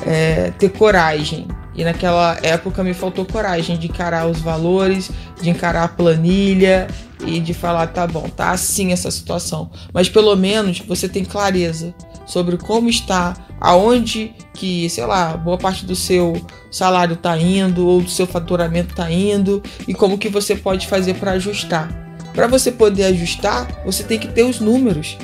É, 0.06 0.50
ter 0.59 0.71
coragem. 0.71 1.47
E 1.75 1.85
naquela 1.85 2.37
época 2.42 2.85
me 2.85 2.92
faltou 2.92 3.25
coragem 3.25 3.78
de 3.78 3.87
encarar 3.87 4.26
os 4.26 4.40
valores, 4.40 5.11
de 5.40 5.49
encarar 5.49 5.85
a 5.85 5.88
planilha 5.88 6.87
e 7.24 7.40
de 7.40 7.54
falar, 7.54 7.86
tá 7.88 8.06
bom, 8.06 8.28
tá 8.28 8.50
assim 8.50 8.92
essa 8.92 9.10
situação. 9.10 9.70
Mas 9.92 10.08
pelo 10.08 10.34
menos 10.36 10.80
você 10.80 11.08
tem 11.08 11.24
clareza 11.24 11.94
sobre 12.26 12.56
como 12.56 12.88
está, 12.88 13.34
aonde 13.60 14.34
que, 14.54 14.88
sei 14.88 15.04
lá, 15.06 15.36
boa 15.36 15.58
parte 15.58 15.84
do 15.84 15.94
seu 15.94 16.34
salário 16.70 17.14
está 17.14 17.38
indo 17.38 17.86
ou 17.86 18.00
do 18.00 18.10
seu 18.10 18.26
faturamento 18.26 18.90
está 18.90 19.10
indo 19.10 19.62
e 19.86 19.94
como 19.94 20.18
que 20.18 20.28
você 20.28 20.56
pode 20.56 20.86
fazer 20.86 21.14
para 21.14 21.32
ajustar. 21.32 21.88
Para 22.34 22.46
você 22.46 22.72
poder 22.72 23.04
ajustar, 23.04 23.68
você 23.84 24.02
tem 24.02 24.18
que 24.18 24.28
ter 24.28 24.42
os 24.42 24.58
números. 24.58 25.18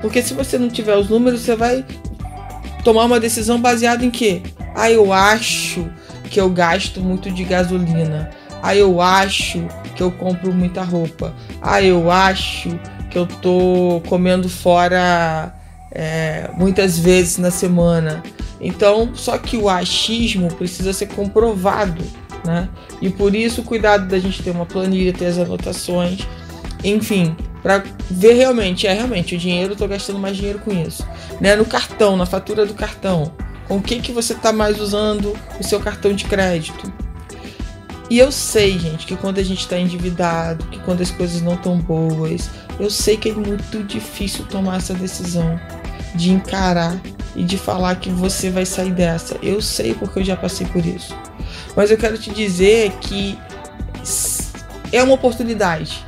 Porque 0.00 0.22
se 0.22 0.34
você 0.34 0.58
não 0.58 0.68
tiver 0.68 0.96
os 0.96 1.08
números, 1.08 1.40
você 1.40 1.56
vai 1.56 1.84
tomar 2.84 3.04
uma 3.04 3.20
decisão 3.20 3.60
baseada 3.60 4.04
em 4.04 4.10
quê? 4.10 4.42
Ah, 4.74 4.90
eu 4.90 5.12
acho 5.12 5.88
que 6.30 6.40
eu 6.40 6.48
gasto 6.48 7.00
muito 7.00 7.30
de 7.30 7.44
gasolina. 7.44 8.30
Ah, 8.62 8.74
eu 8.74 9.00
acho 9.00 9.66
que 9.94 10.02
eu 10.02 10.10
compro 10.10 10.52
muita 10.52 10.82
roupa. 10.82 11.34
Ah, 11.60 11.82
eu 11.82 12.10
acho 12.10 12.78
que 13.10 13.18
eu 13.18 13.26
tô 13.26 14.02
comendo 14.08 14.48
fora 14.48 15.54
é, 15.90 16.50
muitas 16.56 16.98
vezes 16.98 17.38
na 17.38 17.50
semana. 17.50 18.22
Então, 18.60 19.10
só 19.14 19.36
que 19.38 19.56
o 19.56 19.68
achismo 19.68 20.48
precisa 20.54 20.92
ser 20.92 21.06
comprovado, 21.06 22.02
né? 22.44 22.68
E 23.00 23.10
por 23.10 23.34
isso 23.34 23.62
cuidado 23.62 24.06
da 24.06 24.18
gente 24.18 24.42
ter 24.42 24.50
uma 24.50 24.64
planilha, 24.64 25.12
ter 25.12 25.26
as 25.26 25.38
anotações, 25.38 26.20
enfim, 26.84 27.36
para 27.62 27.82
ver 28.10 28.34
realmente, 28.34 28.86
é 28.86 28.92
realmente 28.92 29.34
o 29.34 29.38
dinheiro, 29.38 29.72
eu 29.72 29.76
tô 29.76 29.86
gastando 29.86 30.18
mais 30.18 30.36
dinheiro 30.36 30.58
com 30.60 30.72
isso, 30.72 31.06
né? 31.40 31.54
No 31.54 31.64
cartão, 31.64 32.16
na 32.16 32.24
fatura 32.24 32.64
do 32.64 32.74
cartão, 32.74 33.32
com 33.68 33.76
o 33.76 33.82
que 33.82 34.00
que 34.00 34.12
você 34.12 34.34
tá 34.34 34.52
mais 34.52 34.80
usando 34.80 35.36
o 35.60 35.62
seu 35.62 35.80
cartão 35.80 36.12
de 36.12 36.24
crédito? 36.24 36.92
E 38.12 38.18
eu 38.18 38.30
sei, 38.30 38.78
gente, 38.78 39.06
que 39.06 39.16
quando 39.16 39.38
a 39.38 39.42
gente 39.42 39.60
está 39.60 39.78
endividado, 39.78 40.66
que 40.66 40.78
quando 40.80 41.00
as 41.00 41.10
coisas 41.10 41.40
não 41.40 41.54
estão 41.54 41.78
boas, 41.78 42.50
eu 42.78 42.90
sei 42.90 43.16
que 43.16 43.30
é 43.30 43.32
muito 43.32 43.82
difícil 43.84 44.44
tomar 44.44 44.76
essa 44.76 44.92
decisão 44.92 45.58
de 46.14 46.30
encarar 46.30 47.00
e 47.34 47.42
de 47.42 47.56
falar 47.56 47.96
que 47.96 48.10
você 48.10 48.50
vai 48.50 48.66
sair 48.66 48.92
dessa. 48.92 49.38
Eu 49.42 49.62
sei 49.62 49.94
porque 49.94 50.18
eu 50.18 50.24
já 50.24 50.36
passei 50.36 50.66
por 50.66 50.84
isso. 50.84 51.16
Mas 51.74 51.90
eu 51.90 51.96
quero 51.96 52.18
te 52.18 52.30
dizer 52.34 52.92
que 53.00 53.38
é 54.92 55.02
uma 55.02 55.14
oportunidade. 55.14 56.04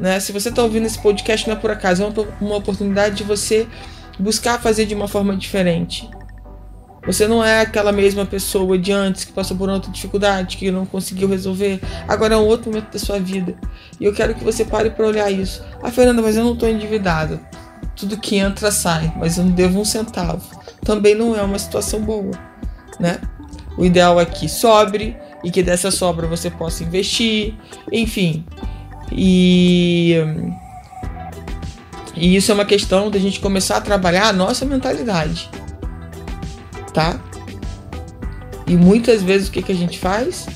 Né? 0.00 0.18
Se 0.18 0.32
você 0.32 0.48
está 0.48 0.64
ouvindo 0.64 0.86
esse 0.86 0.98
podcast, 0.98 1.46
não 1.46 1.54
é 1.54 1.56
por 1.56 1.70
acaso, 1.70 2.02
é 2.02 2.06
uma, 2.06 2.28
uma 2.40 2.56
oportunidade 2.56 3.14
de 3.14 3.22
você 3.22 3.68
buscar 4.18 4.60
fazer 4.60 4.86
de 4.86 4.94
uma 4.96 5.06
forma 5.06 5.36
diferente. 5.36 6.10
Você 7.04 7.26
não 7.26 7.42
é 7.44 7.62
aquela 7.62 7.90
mesma 7.90 8.24
pessoa 8.24 8.78
de 8.78 8.92
antes 8.92 9.24
que 9.24 9.32
passou 9.32 9.56
por 9.56 9.68
outra 9.68 9.90
dificuldade, 9.90 10.56
que 10.56 10.70
não 10.70 10.86
conseguiu 10.86 11.28
resolver. 11.28 11.80
Agora 12.06 12.34
é 12.34 12.36
um 12.36 12.46
outro 12.46 12.70
momento 12.70 12.92
da 12.92 12.98
sua 12.98 13.18
vida. 13.18 13.56
E 13.98 14.04
eu 14.04 14.12
quero 14.12 14.34
que 14.34 14.44
você 14.44 14.64
pare 14.64 14.90
para 14.90 15.06
olhar 15.06 15.28
isso. 15.30 15.64
Ah, 15.82 15.90
Fernanda, 15.90 16.22
mas 16.22 16.36
eu 16.36 16.44
não 16.44 16.52
estou 16.52 16.68
endividada. 16.68 17.40
Tudo 17.96 18.16
que 18.16 18.36
entra 18.36 18.70
sai, 18.70 19.12
mas 19.16 19.36
eu 19.36 19.44
não 19.44 19.50
devo 19.50 19.80
um 19.80 19.84
centavo. 19.84 20.42
Também 20.84 21.14
não 21.14 21.36
é 21.36 21.42
uma 21.42 21.58
situação 21.58 22.00
boa, 22.00 22.30
né? 23.00 23.20
O 23.76 23.84
ideal 23.84 24.20
é 24.20 24.24
que 24.24 24.48
sobre 24.48 25.16
e 25.42 25.50
que 25.50 25.62
dessa 25.62 25.90
sobra 25.90 26.26
você 26.28 26.50
possa 26.50 26.84
investir, 26.84 27.54
enfim. 27.90 28.44
E, 29.10 30.14
e 32.14 32.36
isso 32.36 32.52
é 32.52 32.54
uma 32.54 32.64
questão 32.64 33.10
da 33.10 33.18
gente 33.18 33.40
começar 33.40 33.78
a 33.78 33.80
trabalhar 33.80 34.28
a 34.28 34.32
nossa 34.32 34.64
mentalidade 34.64 35.50
tá? 36.92 37.20
E 38.66 38.76
muitas 38.76 39.22
vezes 39.22 39.48
o 39.48 39.52
que, 39.52 39.62
que 39.62 39.72
a 39.72 39.76
gente 39.76 39.98
faz? 39.98 40.46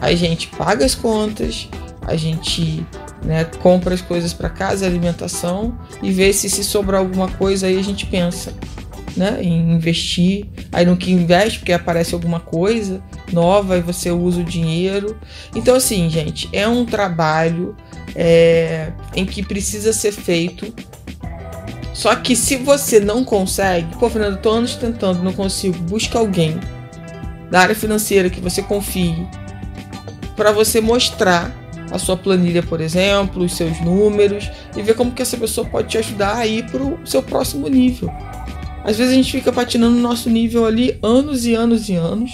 A 0.00 0.14
gente 0.14 0.48
paga 0.48 0.84
as 0.84 0.94
contas, 0.94 1.68
a 2.02 2.16
gente 2.16 2.84
né, 3.24 3.44
compra 3.44 3.94
as 3.94 4.00
coisas 4.00 4.32
para 4.32 4.50
casa, 4.50 4.86
alimentação, 4.86 5.78
e 6.02 6.10
vê 6.10 6.32
se 6.32 6.50
se 6.50 6.64
sobrar 6.64 7.00
alguma 7.00 7.28
coisa 7.28 7.66
aí 7.66 7.78
a 7.78 7.82
gente 7.82 8.06
pensa 8.06 8.52
né, 9.16 9.38
em 9.42 9.74
investir. 9.74 10.46
Aí 10.70 10.84
no 10.84 10.96
que 10.96 11.12
investe, 11.12 11.58
porque 11.58 11.72
aparece 11.72 12.14
alguma 12.14 12.40
coisa 12.40 13.02
nova 13.32 13.78
e 13.78 13.80
você 13.80 14.10
usa 14.10 14.40
o 14.40 14.44
dinheiro. 14.44 15.16
Então, 15.54 15.76
assim, 15.76 16.08
gente, 16.08 16.48
é 16.52 16.66
um 16.66 16.84
trabalho 16.84 17.76
é, 18.14 18.92
em 19.14 19.24
que 19.24 19.42
precisa 19.42 19.92
ser 19.92 20.12
feito 20.12 20.72
só 21.92 22.14
que 22.16 22.34
se 22.34 22.56
você 22.56 22.98
não 22.98 23.24
consegue, 23.24 23.94
pô, 23.96 24.08
Fernando, 24.08 24.38
tô 24.38 24.50
anos 24.50 24.76
tentando, 24.76 25.22
não 25.22 25.32
consigo, 25.32 25.76
busca 25.78 26.18
alguém 26.18 26.58
da 27.50 27.60
área 27.60 27.74
financeira 27.74 28.30
que 28.30 28.40
você 28.40 28.62
confie 28.62 29.26
para 30.34 30.52
você 30.52 30.80
mostrar 30.80 31.54
a 31.90 31.98
sua 31.98 32.16
planilha, 32.16 32.62
por 32.62 32.80
exemplo, 32.80 33.44
os 33.44 33.54
seus 33.54 33.78
números 33.80 34.50
e 34.74 34.80
ver 34.80 34.94
como 34.94 35.12
que 35.12 35.20
essa 35.20 35.36
pessoa 35.36 35.66
pode 35.66 35.88
te 35.88 35.98
ajudar 35.98 36.36
a 36.36 36.46
ir 36.46 36.64
para 36.70 36.82
o 36.82 36.98
seu 37.06 37.22
próximo 37.22 37.68
nível. 37.68 38.10
Às 38.82 38.96
vezes 38.96 39.12
a 39.12 39.16
gente 39.16 39.30
fica 39.30 39.52
patinando 39.52 39.94
no 39.94 40.00
nosso 40.00 40.30
nível 40.30 40.64
ali 40.64 40.98
anos 41.02 41.44
e 41.44 41.54
anos 41.54 41.88
e 41.88 41.94
anos. 41.94 42.32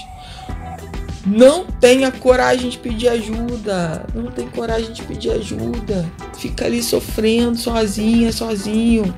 Não 1.27 1.65
tenha 1.65 2.11
coragem 2.11 2.71
de 2.71 2.79
pedir 2.79 3.09
ajuda. 3.09 4.07
Não 4.15 4.31
tem 4.31 4.49
coragem 4.49 4.93
de 4.93 5.03
pedir 5.03 5.33
ajuda. 5.33 6.11
Fica 6.39 6.65
ali 6.65 6.83
sofrendo 6.83 7.59
sozinha, 7.59 8.33
sozinho. 8.33 9.15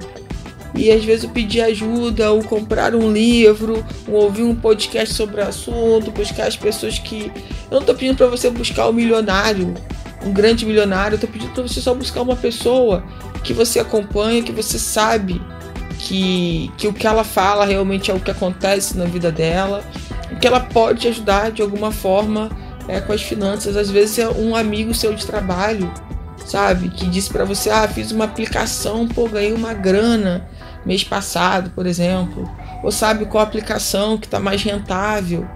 E 0.75 0.91
às 0.91 1.05
vezes 1.05 1.25
eu 1.25 1.31
pedir 1.31 1.63
ajuda, 1.63 2.31
ou 2.31 2.43
comprar 2.45 2.95
um 2.95 3.11
livro, 3.13 3.85
ou 4.09 4.23
ouvir 4.23 4.43
um 4.43 4.55
podcast 4.55 5.15
sobre 5.15 5.41
o 5.41 5.47
assunto, 5.47 6.11
buscar 6.11 6.47
as 6.47 6.57
pessoas 6.57 6.99
que. 6.99 7.31
Eu 7.71 7.73
não 7.73 7.81
estou 7.81 7.95
pedindo 7.95 8.17
para 8.17 8.27
você 8.27 8.49
buscar 8.51 8.87
o 8.87 8.91
um 8.91 8.93
milionário, 8.93 9.75
um 10.25 10.33
grande 10.33 10.65
milionário, 10.65 11.15
eu 11.15 11.17
estou 11.17 11.31
pedindo 11.31 11.53
para 11.53 11.63
você 11.63 11.81
só 11.81 11.95
buscar 11.95 12.23
uma 12.23 12.37
pessoa 12.37 13.05
que 13.43 13.53
você 13.53 13.81
acompanha, 13.81 14.43
que 14.43 14.53
você 14.53 14.79
sabe 14.79 15.41
que, 15.99 16.71
que 16.77 16.89
o 16.89 16.93
que 16.93 17.07
ela 17.07 17.25
fala 17.25 17.65
realmente 17.65 18.11
é 18.11 18.15
o 18.15 18.21
que 18.21 18.31
acontece 18.31 18.97
na 18.97 19.05
vida 19.05 19.31
dela, 19.31 19.85
que 20.41 20.47
ela 20.47 20.61
pode 20.61 21.01
te 21.01 21.09
ajudar 21.09 21.51
de 21.51 21.63
alguma 21.63 21.93
forma 21.93 22.51
é, 22.89 23.01
com 23.01 23.13
as 23.13 23.23
finanças. 23.23 23.77
Às 23.77 23.91
vezes 23.91 24.19
é 24.19 24.29
um 24.29 24.57
amigo 24.57 24.95
seu 24.95 25.15
de 25.15 25.27
trabalho, 25.27 25.93
sabe, 26.45 26.89
que 26.89 27.07
disse 27.07 27.31
para 27.31 27.45
você: 27.45 27.71
ah, 27.71 27.87
fiz 27.87 28.11
uma 28.13 28.25
aplicação, 28.25 29.07
pô, 29.07 29.29
ganhei 29.29 29.53
uma 29.53 29.75
grana 29.75 30.49
mês 30.85 31.05
passado, 31.05 31.71
por 31.71 31.87
exemplo, 31.87 32.49
ou 32.83 32.91
sabe 32.91 33.27
qual 33.27 33.43
aplicação 33.43 34.17
que 34.17 34.27
está 34.27 34.41
mais 34.41 34.63
rentável. 34.63 35.47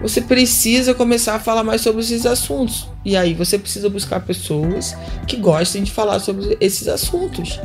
Você 0.00 0.20
precisa 0.20 0.94
começar 0.94 1.36
a 1.36 1.38
falar 1.38 1.62
mais 1.62 1.80
sobre 1.80 2.00
esses 2.00 2.26
assuntos. 2.26 2.88
E 3.04 3.16
aí 3.16 3.34
você 3.34 3.56
precisa 3.58 3.88
buscar 3.88 4.20
pessoas 4.20 4.96
que 5.26 5.36
gostem 5.36 5.84
de 5.84 5.92
falar 5.92 6.18
sobre 6.18 6.56
esses 6.60 6.88
assuntos. 6.88 7.60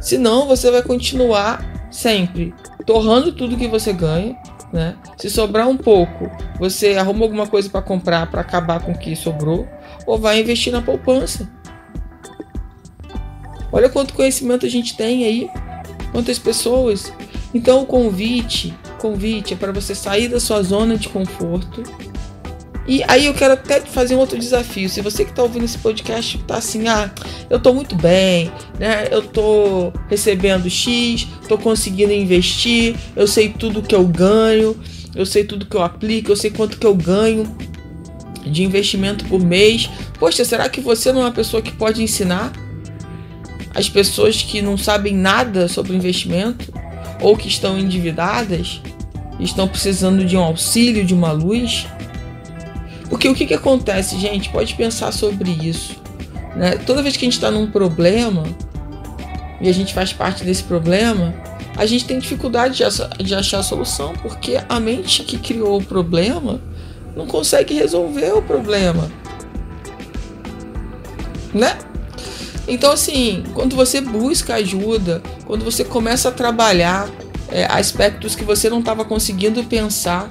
Senão 0.00 0.46
você 0.46 0.70
vai 0.70 0.82
continuar 0.82 1.88
sempre 1.90 2.54
torrando 2.86 3.32
tudo 3.32 3.56
que 3.56 3.66
você 3.66 3.92
ganha, 3.92 4.36
né? 4.72 4.96
Se 5.16 5.30
sobrar 5.30 5.68
um 5.68 5.76
pouco, 5.76 6.30
você 6.58 6.96
arruma 6.96 7.24
alguma 7.24 7.46
coisa 7.46 7.68
para 7.70 7.82
comprar 7.82 8.30
para 8.30 8.40
acabar 8.40 8.80
com 8.80 8.92
o 8.92 8.98
que 8.98 9.16
sobrou, 9.16 9.66
ou 10.06 10.18
vai 10.18 10.40
investir 10.40 10.72
na 10.72 10.82
poupança. 10.82 11.48
Olha 13.74 13.88
quanto 13.88 14.14
conhecimento 14.14 14.64
a 14.64 14.68
gente 14.68 14.96
tem 14.96 15.24
aí, 15.24 15.50
quantas 16.12 16.38
pessoas. 16.38 17.12
Então 17.52 17.82
o 17.82 17.86
convite, 17.86 18.72
convite 19.00 19.52
é 19.52 19.56
para 19.56 19.72
você 19.72 19.96
sair 19.96 20.28
da 20.28 20.38
sua 20.38 20.62
zona 20.62 20.96
de 20.96 21.08
conforto, 21.08 21.82
E 22.86 23.02
aí 23.08 23.26
eu 23.26 23.34
quero 23.34 23.54
até 23.54 23.80
fazer 23.80 24.14
um 24.14 24.18
outro 24.18 24.38
desafio. 24.38 24.88
Se 24.88 25.00
você 25.00 25.24
que 25.24 25.30
está 25.30 25.42
ouvindo 25.42 25.64
esse 25.64 25.78
podcast 25.78 26.36
está 26.36 26.58
assim, 26.58 26.86
ah, 26.86 27.10
eu 27.50 27.56
estou 27.56 27.74
muito 27.74 27.96
bem, 27.96 28.52
né? 28.78 29.08
Eu 29.10 29.20
estou 29.20 29.92
recebendo 30.08 30.70
X, 30.70 31.26
estou 31.42 31.58
conseguindo 31.58 32.12
investir, 32.12 32.94
eu 33.16 33.26
sei 33.26 33.48
tudo 33.48 33.82
que 33.82 33.94
eu 33.94 34.06
ganho, 34.06 34.78
eu 35.16 35.26
sei 35.26 35.42
tudo 35.42 35.66
que 35.66 35.76
eu 35.76 35.82
aplico, 35.82 36.30
eu 36.30 36.36
sei 36.36 36.50
quanto 36.50 36.78
que 36.78 36.86
eu 36.86 36.94
ganho 36.94 37.44
de 38.46 38.62
investimento 38.62 39.24
por 39.24 39.40
mês. 39.40 39.90
Poxa, 40.20 40.44
será 40.44 40.68
que 40.68 40.80
você 40.80 41.10
não 41.10 41.22
é 41.22 41.24
uma 41.24 41.32
pessoa 41.32 41.60
que 41.60 41.72
pode 41.72 42.02
ensinar 42.02 42.52
as 43.74 43.88
pessoas 43.88 44.42
que 44.42 44.62
não 44.62 44.76
sabem 44.76 45.14
nada 45.14 45.68
sobre 45.68 45.96
investimento 45.96 46.72
ou 47.20 47.36
que 47.36 47.48
estão 47.48 47.78
endividadas, 47.78 48.80
estão 49.40 49.66
precisando 49.66 50.24
de 50.24 50.36
um 50.36 50.42
auxílio, 50.42 51.04
de 51.04 51.14
uma 51.14 51.32
luz? 51.32 51.86
Porque 53.08 53.28
o 53.28 53.34
que, 53.34 53.46
que 53.46 53.54
acontece, 53.54 54.18
gente? 54.18 54.48
Pode 54.48 54.74
pensar 54.74 55.12
sobre 55.12 55.50
isso. 55.50 55.96
Né? 56.56 56.72
Toda 56.86 57.02
vez 57.02 57.16
que 57.16 57.24
a 57.24 57.26
gente 57.26 57.34
está 57.34 57.50
num 57.50 57.70
problema 57.70 58.44
e 59.60 59.68
a 59.68 59.72
gente 59.72 59.92
faz 59.92 60.12
parte 60.12 60.44
desse 60.44 60.62
problema, 60.62 61.34
a 61.76 61.86
gente 61.86 62.04
tem 62.04 62.18
dificuldade 62.18 62.82
de, 63.18 63.34
achar 63.34 63.58
a 63.58 63.62
solução, 63.62 64.12
porque 64.22 64.60
a 64.68 64.78
mente 64.78 65.24
que 65.24 65.36
criou 65.38 65.78
o 65.78 65.84
problema 65.84 66.60
não 67.16 67.26
consegue 67.26 67.74
resolver 67.74 68.32
o 68.32 68.42
problema. 68.42 69.10
Né? 71.52 71.76
Então, 72.66 72.92
assim, 72.92 73.44
quando 73.54 73.76
você 73.76 74.00
busca 74.00 74.54
ajuda, 74.54 75.22
quando 75.46 75.64
você 75.64 75.84
começa 75.84 76.28
a 76.28 76.32
trabalhar 76.32 77.08
é, 77.48 77.66
aspectos 77.66 78.34
que 78.34 78.44
você 78.44 78.70
não 78.70 78.80
estava 78.80 79.04
conseguindo 79.04 79.62
pensar 79.64 80.30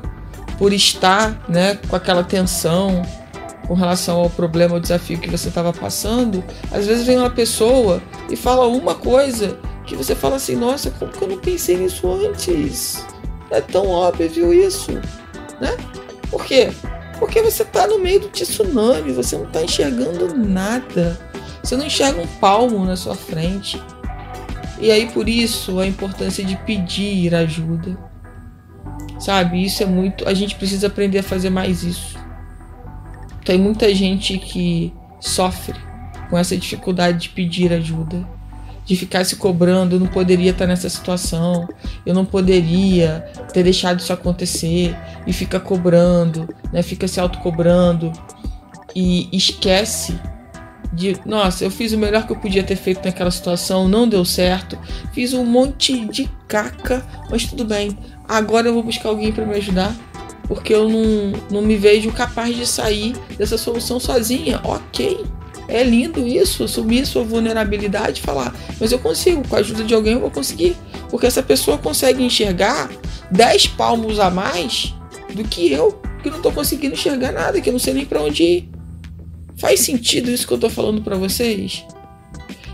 por 0.58 0.74
estar 0.74 1.44
né, 1.48 1.78
com 1.88 1.96
aquela 1.96 2.24
tensão 2.24 3.02
com 3.68 3.74
relação 3.74 4.18
ao 4.20 4.30
problema, 4.30 4.76
ao 4.76 4.80
desafio 4.80 5.18
que 5.18 5.30
você 5.30 5.48
estava 5.48 5.72
passando, 5.72 6.44
às 6.72 6.86
vezes 6.86 7.06
vem 7.06 7.18
uma 7.18 7.30
pessoa 7.30 8.02
e 8.30 8.36
fala 8.36 8.68
uma 8.68 8.94
coisa 8.94 9.58
que 9.86 9.96
você 9.96 10.16
fala 10.16 10.36
assim: 10.36 10.56
nossa, 10.56 10.92
como 10.92 11.12
que 11.12 11.22
eu 11.22 11.28
não 11.30 11.38
pensei 11.38 11.78
nisso 11.78 12.12
antes? 12.12 13.06
É 13.50 13.62
tão 13.62 13.88
óbvio 13.88 14.54
isso, 14.54 14.92
né? 15.62 15.78
Por 16.30 16.44
quê? 16.46 16.72
Porque 17.20 17.42
você 17.42 17.64
está 17.64 17.88
no 17.88 18.00
meio 18.00 18.22
do 18.22 18.28
tsunami, 18.28 19.12
você 19.12 19.38
não 19.38 19.46
está 19.46 19.64
enxergando 19.64 20.36
nada. 20.36 21.18
Você 21.64 21.78
não 21.78 21.86
enxerga 21.86 22.22
um 22.22 22.28
palmo 22.28 22.84
na 22.86 22.98
sua 22.98 23.16
frente. 23.16 23.82
E 24.80 24.92
aí 24.92 25.10
por 25.10 25.30
isso 25.30 25.80
a 25.80 25.88
importância 25.88 26.44
de 26.44 26.58
pedir 26.58 27.34
ajuda. 27.34 27.98
Sabe? 29.18 29.64
Isso 29.64 29.82
é 29.82 29.86
muito. 29.86 30.28
A 30.28 30.34
gente 30.34 30.56
precisa 30.56 30.88
aprender 30.88 31.20
a 31.20 31.24
fazer 31.24 31.50
mais 31.50 31.84
isso. 31.84 32.20
Tem 33.46 33.58
muita 33.58 33.94
gente 33.96 34.38
que 34.38 34.94
sofre 35.22 35.80
com 36.30 36.38
essa 36.38 36.58
dificuldade 36.58 37.20
de 37.20 37.30
pedir 37.30 37.72
ajuda, 37.72 38.28
de 38.86 38.96
ficar 38.98 39.24
se 39.24 39.38
cobrando. 39.38 39.96
Eu 39.96 40.00
não 40.02 40.08
poderia 40.08 40.52
estar 40.52 40.68
nessa 40.68 40.90
situação, 40.90 41.68
eu 42.06 42.14
não 42.14 42.26
poderia 42.26 43.26
ter 43.54 43.64
deixado 43.64 44.00
isso 44.00 44.12
acontecer, 44.12 44.98
e 45.26 45.32
fica 45.32 45.60
cobrando, 45.60 46.50
né? 46.74 46.82
fica 46.82 47.08
se 47.08 47.20
autocobrando 47.20 48.12
e 48.94 49.30
esquece 49.32 50.20
de 50.94 51.18
nossa, 51.26 51.64
eu 51.64 51.72
fiz 51.72 51.92
o 51.92 51.98
melhor 51.98 52.26
que 52.26 52.32
eu 52.32 52.38
podia 52.38 52.64
ter 52.64 52.76
feito 52.76 53.04
naquela 53.04 53.32
situação, 53.32 53.88
não 53.88 54.08
deu 54.08 54.24
certo, 54.24 54.78
fiz 55.12 55.34
um 55.34 55.44
monte 55.44 56.06
de 56.06 56.30
caca, 56.48 57.06
mas 57.30 57.46
tudo 57.46 57.66
bem. 57.66 57.98
Agora 58.28 58.68
eu 58.68 58.74
vou 58.74 58.84
buscar 58.84 59.10
alguém 59.10 59.32
para 59.32 59.46
me 59.46 59.56
ajudar, 59.56 59.94
porque 60.48 60.74
eu 60.74 60.88
não, 60.88 61.34
não 61.50 61.62
me 61.62 61.76
vejo 61.76 62.12
capaz 62.12 62.56
de 62.56 62.66
sair 62.68 63.16
dessa 63.38 63.58
solução 63.58 64.00
sozinha. 64.00 64.62
Ok, 64.64 65.26
é 65.68 65.84
lindo 65.84 66.28
isso, 66.28 66.64
assumir 66.64 67.06
sua 67.06 67.24
vulnerabilidade 67.24 68.20
e 68.20 68.24
falar, 68.24 68.54
mas 68.80 68.92
eu 68.92 69.00
consigo, 69.00 69.48
com 69.48 69.56
a 69.56 69.60
ajuda 69.60 69.84
de 69.84 69.94
alguém 69.94 70.14
eu 70.14 70.20
vou 70.20 70.32
conseguir, 70.32 70.76
porque 71.10 71.26
essa 71.26 71.42
pessoa 71.42 71.78
consegue 71.78 72.24
enxergar 72.24 72.90
10 73.32 73.68
palmos 73.68 74.20
a 74.20 74.30
mais 74.30 74.94
do 75.34 75.44
que 75.44 75.72
eu, 75.72 76.00
que 76.22 76.30
não 76.30 76.38
estou 76.38 76.52
conseguindo 76.52 76.94
enxergar 76.94 77.32
nada, 77.32 77.60
que 77.60 77.70
eu 77.70 77.74
não 77.74 77.80
sei 77.80 77.94
nem 77.94 78.06
para 78.06 78.22
onde 78.22 78.44
ir. 78.44 78.73
Faz 79.64 79.80
sentido 79.80 80.30
isso 80.30 80.46
que 80.46 80.54
eu 80.54 80.58
tô 80.58 80.70
falando 80.70 81.02
para 81.02 81.16
vocês? 81.16 81.86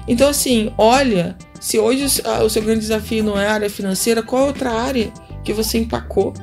Então, 0.07 0.27
assim, 0.27 0.73
olha, 0.75 1.37
se 1.61 1.77
hoje 1.77 2.03
o 2.03 2.49
seu 2.49 2.63
grande 2.63 2.79
desafio 2.79 3.23
não 3.23 3.39
é 3.39 3.45
a 3.47 3.53
área 3.53 3.69
financeira, 3.69 4.23
qual 4.23 4.47
outra 4.47 4.71
área 4.71 5.13
que 5.43 5.53
você 5.53 5.77
empacou? 5.77 6.33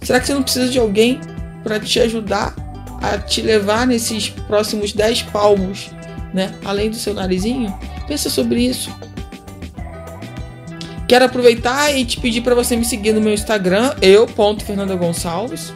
Será 0.00 0.18
que 0.20 0.26
você 0.26 0.32
não 0.32 0.42
precisa 0.42 0.70
de 0.70 0.78
alguém 0.78 1.20
para 1.62 1.78
te 1.78 2.00
ajudar 2.00 2.56
a 3.02 3.18
te 3.18 3.42
levar 3.42 3.86
nesses 3.86 4.30
próximos 4.30 4.94
10 4.94 5.24
palmos, 5.24 5.90
né? 6.32 6.54
Além 6.64 6.88
do 6.88 6.96
seu 6.96 7.12
narizinho? 7.12 7.78
Pensa 8.08 8.30
sobre 8.30 8.62
isso. 8.62 8.90
Quero 11.06 11.26
aproveitar 11.26 11.94
e 11.94 12.06
te 12.06 12.18
pedir 12.18 12.40
para 12.40 12.54
você 12.54 12.74
me 12.74 12.86
seguir 12.86 13.12
no 13.12 13.20
meu 13.20 13.34
Instagram, 13.34 13.94
eu, 14.00 14.26
ponto 14.26 14.64
Gonçalves. 14.96 15.74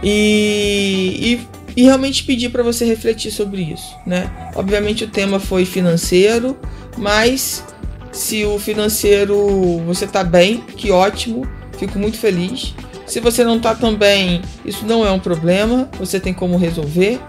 E, 0.00 1.18
e 1.20 1.51
e 1.76 1.82
realmente 1.82 2.24
pedir 2.24 2.50
para 2.50 2.62
você 2.62 2.84
refletir 2.84 3.30
sobre 3.30 3.62
isso, 3.62 3.94
né? 4.06 4.30
Obviamente 4.54 5.04
o 5.04 5.08
tema 5.08 5.40
foi 5.40 5.64
financeiro, 5.64 6.56
mas 6.96 7.64
se 8.10 8.44
o 8.44 8.58
financeiro 8.58 9.80
você 9.86 10.06
tá 10.06 10.22
bem, 10.22 10.60
que 10.76 10.90
ótimo, 10.90 11.46
fico 11.78 11.98
muito 11.98 12.18
feliz. 12.18 12.74
Se 13.06 13.20
você 13.20 13.44
não 13.44 13.58
tá 13.58 13.74
tão 13.74 13.94
bem, 13.94 14.42
isso 14.64 14.86
não 14.86 15.04
é 15.06 15.10
um 15.10 15.18
problema, 15.18 15.88
você 15.98 16.20
tem 16.20 16.32
como 16.32 16.56
resolver. 16.56 17.20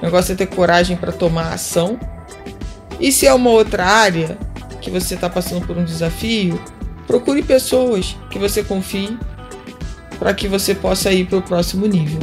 O 0.00 0.04
negócio 0.04 0.32
é 0.32 0.36
ter 0.36 0.46
coragem 0.46 0.96
para 0.96 1.12
tomar 1.12 1.52
ação. 1.52 1.98
E 2.98 3.12
se 3.12 3.26
é 3.26 3.34
uma 3.34 3.50
outra 3.50 3.84
área 3.84 4.38
que 4.80 4.90
você 4.90 5.14
está 5.14 5.28
passando 5.28 5.66
por 5.66 5.76
um 5.76 5.84
desafio, 5.84 6.60
procure 7.06 7.42
pessoas 7.42 8.16
que 8.30 8.38
você 8.38 8.62
confie 8.62 9.18
para 10.18 10.32
que 10.34 10.48
você 10.48 10.74
possa 10.74 11.12
ir 11.12 11.26
para 11.26 11.38
o 11.38 11.42
próximo 11.42 11.86
nível. 11.86 12.20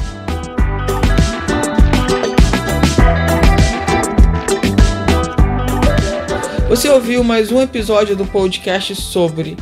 Você 6.69 6.89
ouviu 6.89 7.23
mais 7.23 7.49
um 7.49 7.61
episódio 7.61 8.13
do 8.13 8.25
podcast 8.25 8.93
sobre 8.93 9.55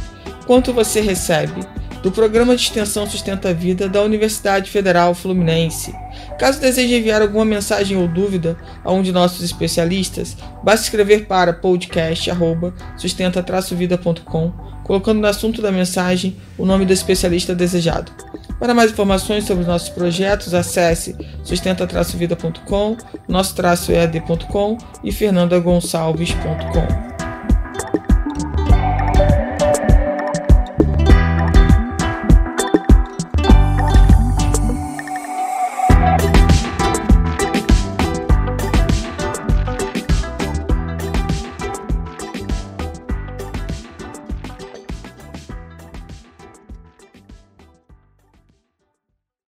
Quanto 0.48 0.74
Você 0.74 1.02
Recebe, 1.02 1.62
do 2.02 2.12
programa 2.12 2.56
de 2.56 2.64
extensão 2.64 3.08
Sustenta 3.08 3.50
a 3.50 3.54
Vida 3.54 3.88
da 3.88 4.02
Universidade 4.02 4.72
Federal 4.72 5.14
Fluminense. 5.14 5.94
Caso 6.40 6.60
deseje 6.60 6.96
enviar 6.96 7.22
alguma 7.22 7.46
mensagem 7.46 7.96
ou 7.96 8.08
dúvida 8.08 8.58
a 8.84 8.92
um 8.92 9.04
de 9.04 9.12
nossos 9.12 9.44
especialistas, 9.44 10.36
basta 10.64 10.86
escrever 10.86 11.28
para 11.28 11.54
podcast@sustenta-vida.com, 11.54 14.52
colocando 14.84 15.22
no 15.22 15.28
assunto 15.28 15.62
da 15.62 15.72
mensagem 15.72 16.36
o 16.58 16.66
nome 16.66 16.88
do 16.88 16.94
especialista 16.94 17.54
desejado. 17.54 18.12
Para 18.60 18.74
mais 18.74 18.92
informações 18.92 19.46
sobre 19.46 19.66
nossos 19.66 19.90
projetos, 19.90 20.54
acesse 20.54 21.16
sustenta-vida.com, 21.44 22.98
nosso-ead.com 23.28 24.78
e 25.04 25.12
fernandagonçalves.com. 25.12 27.15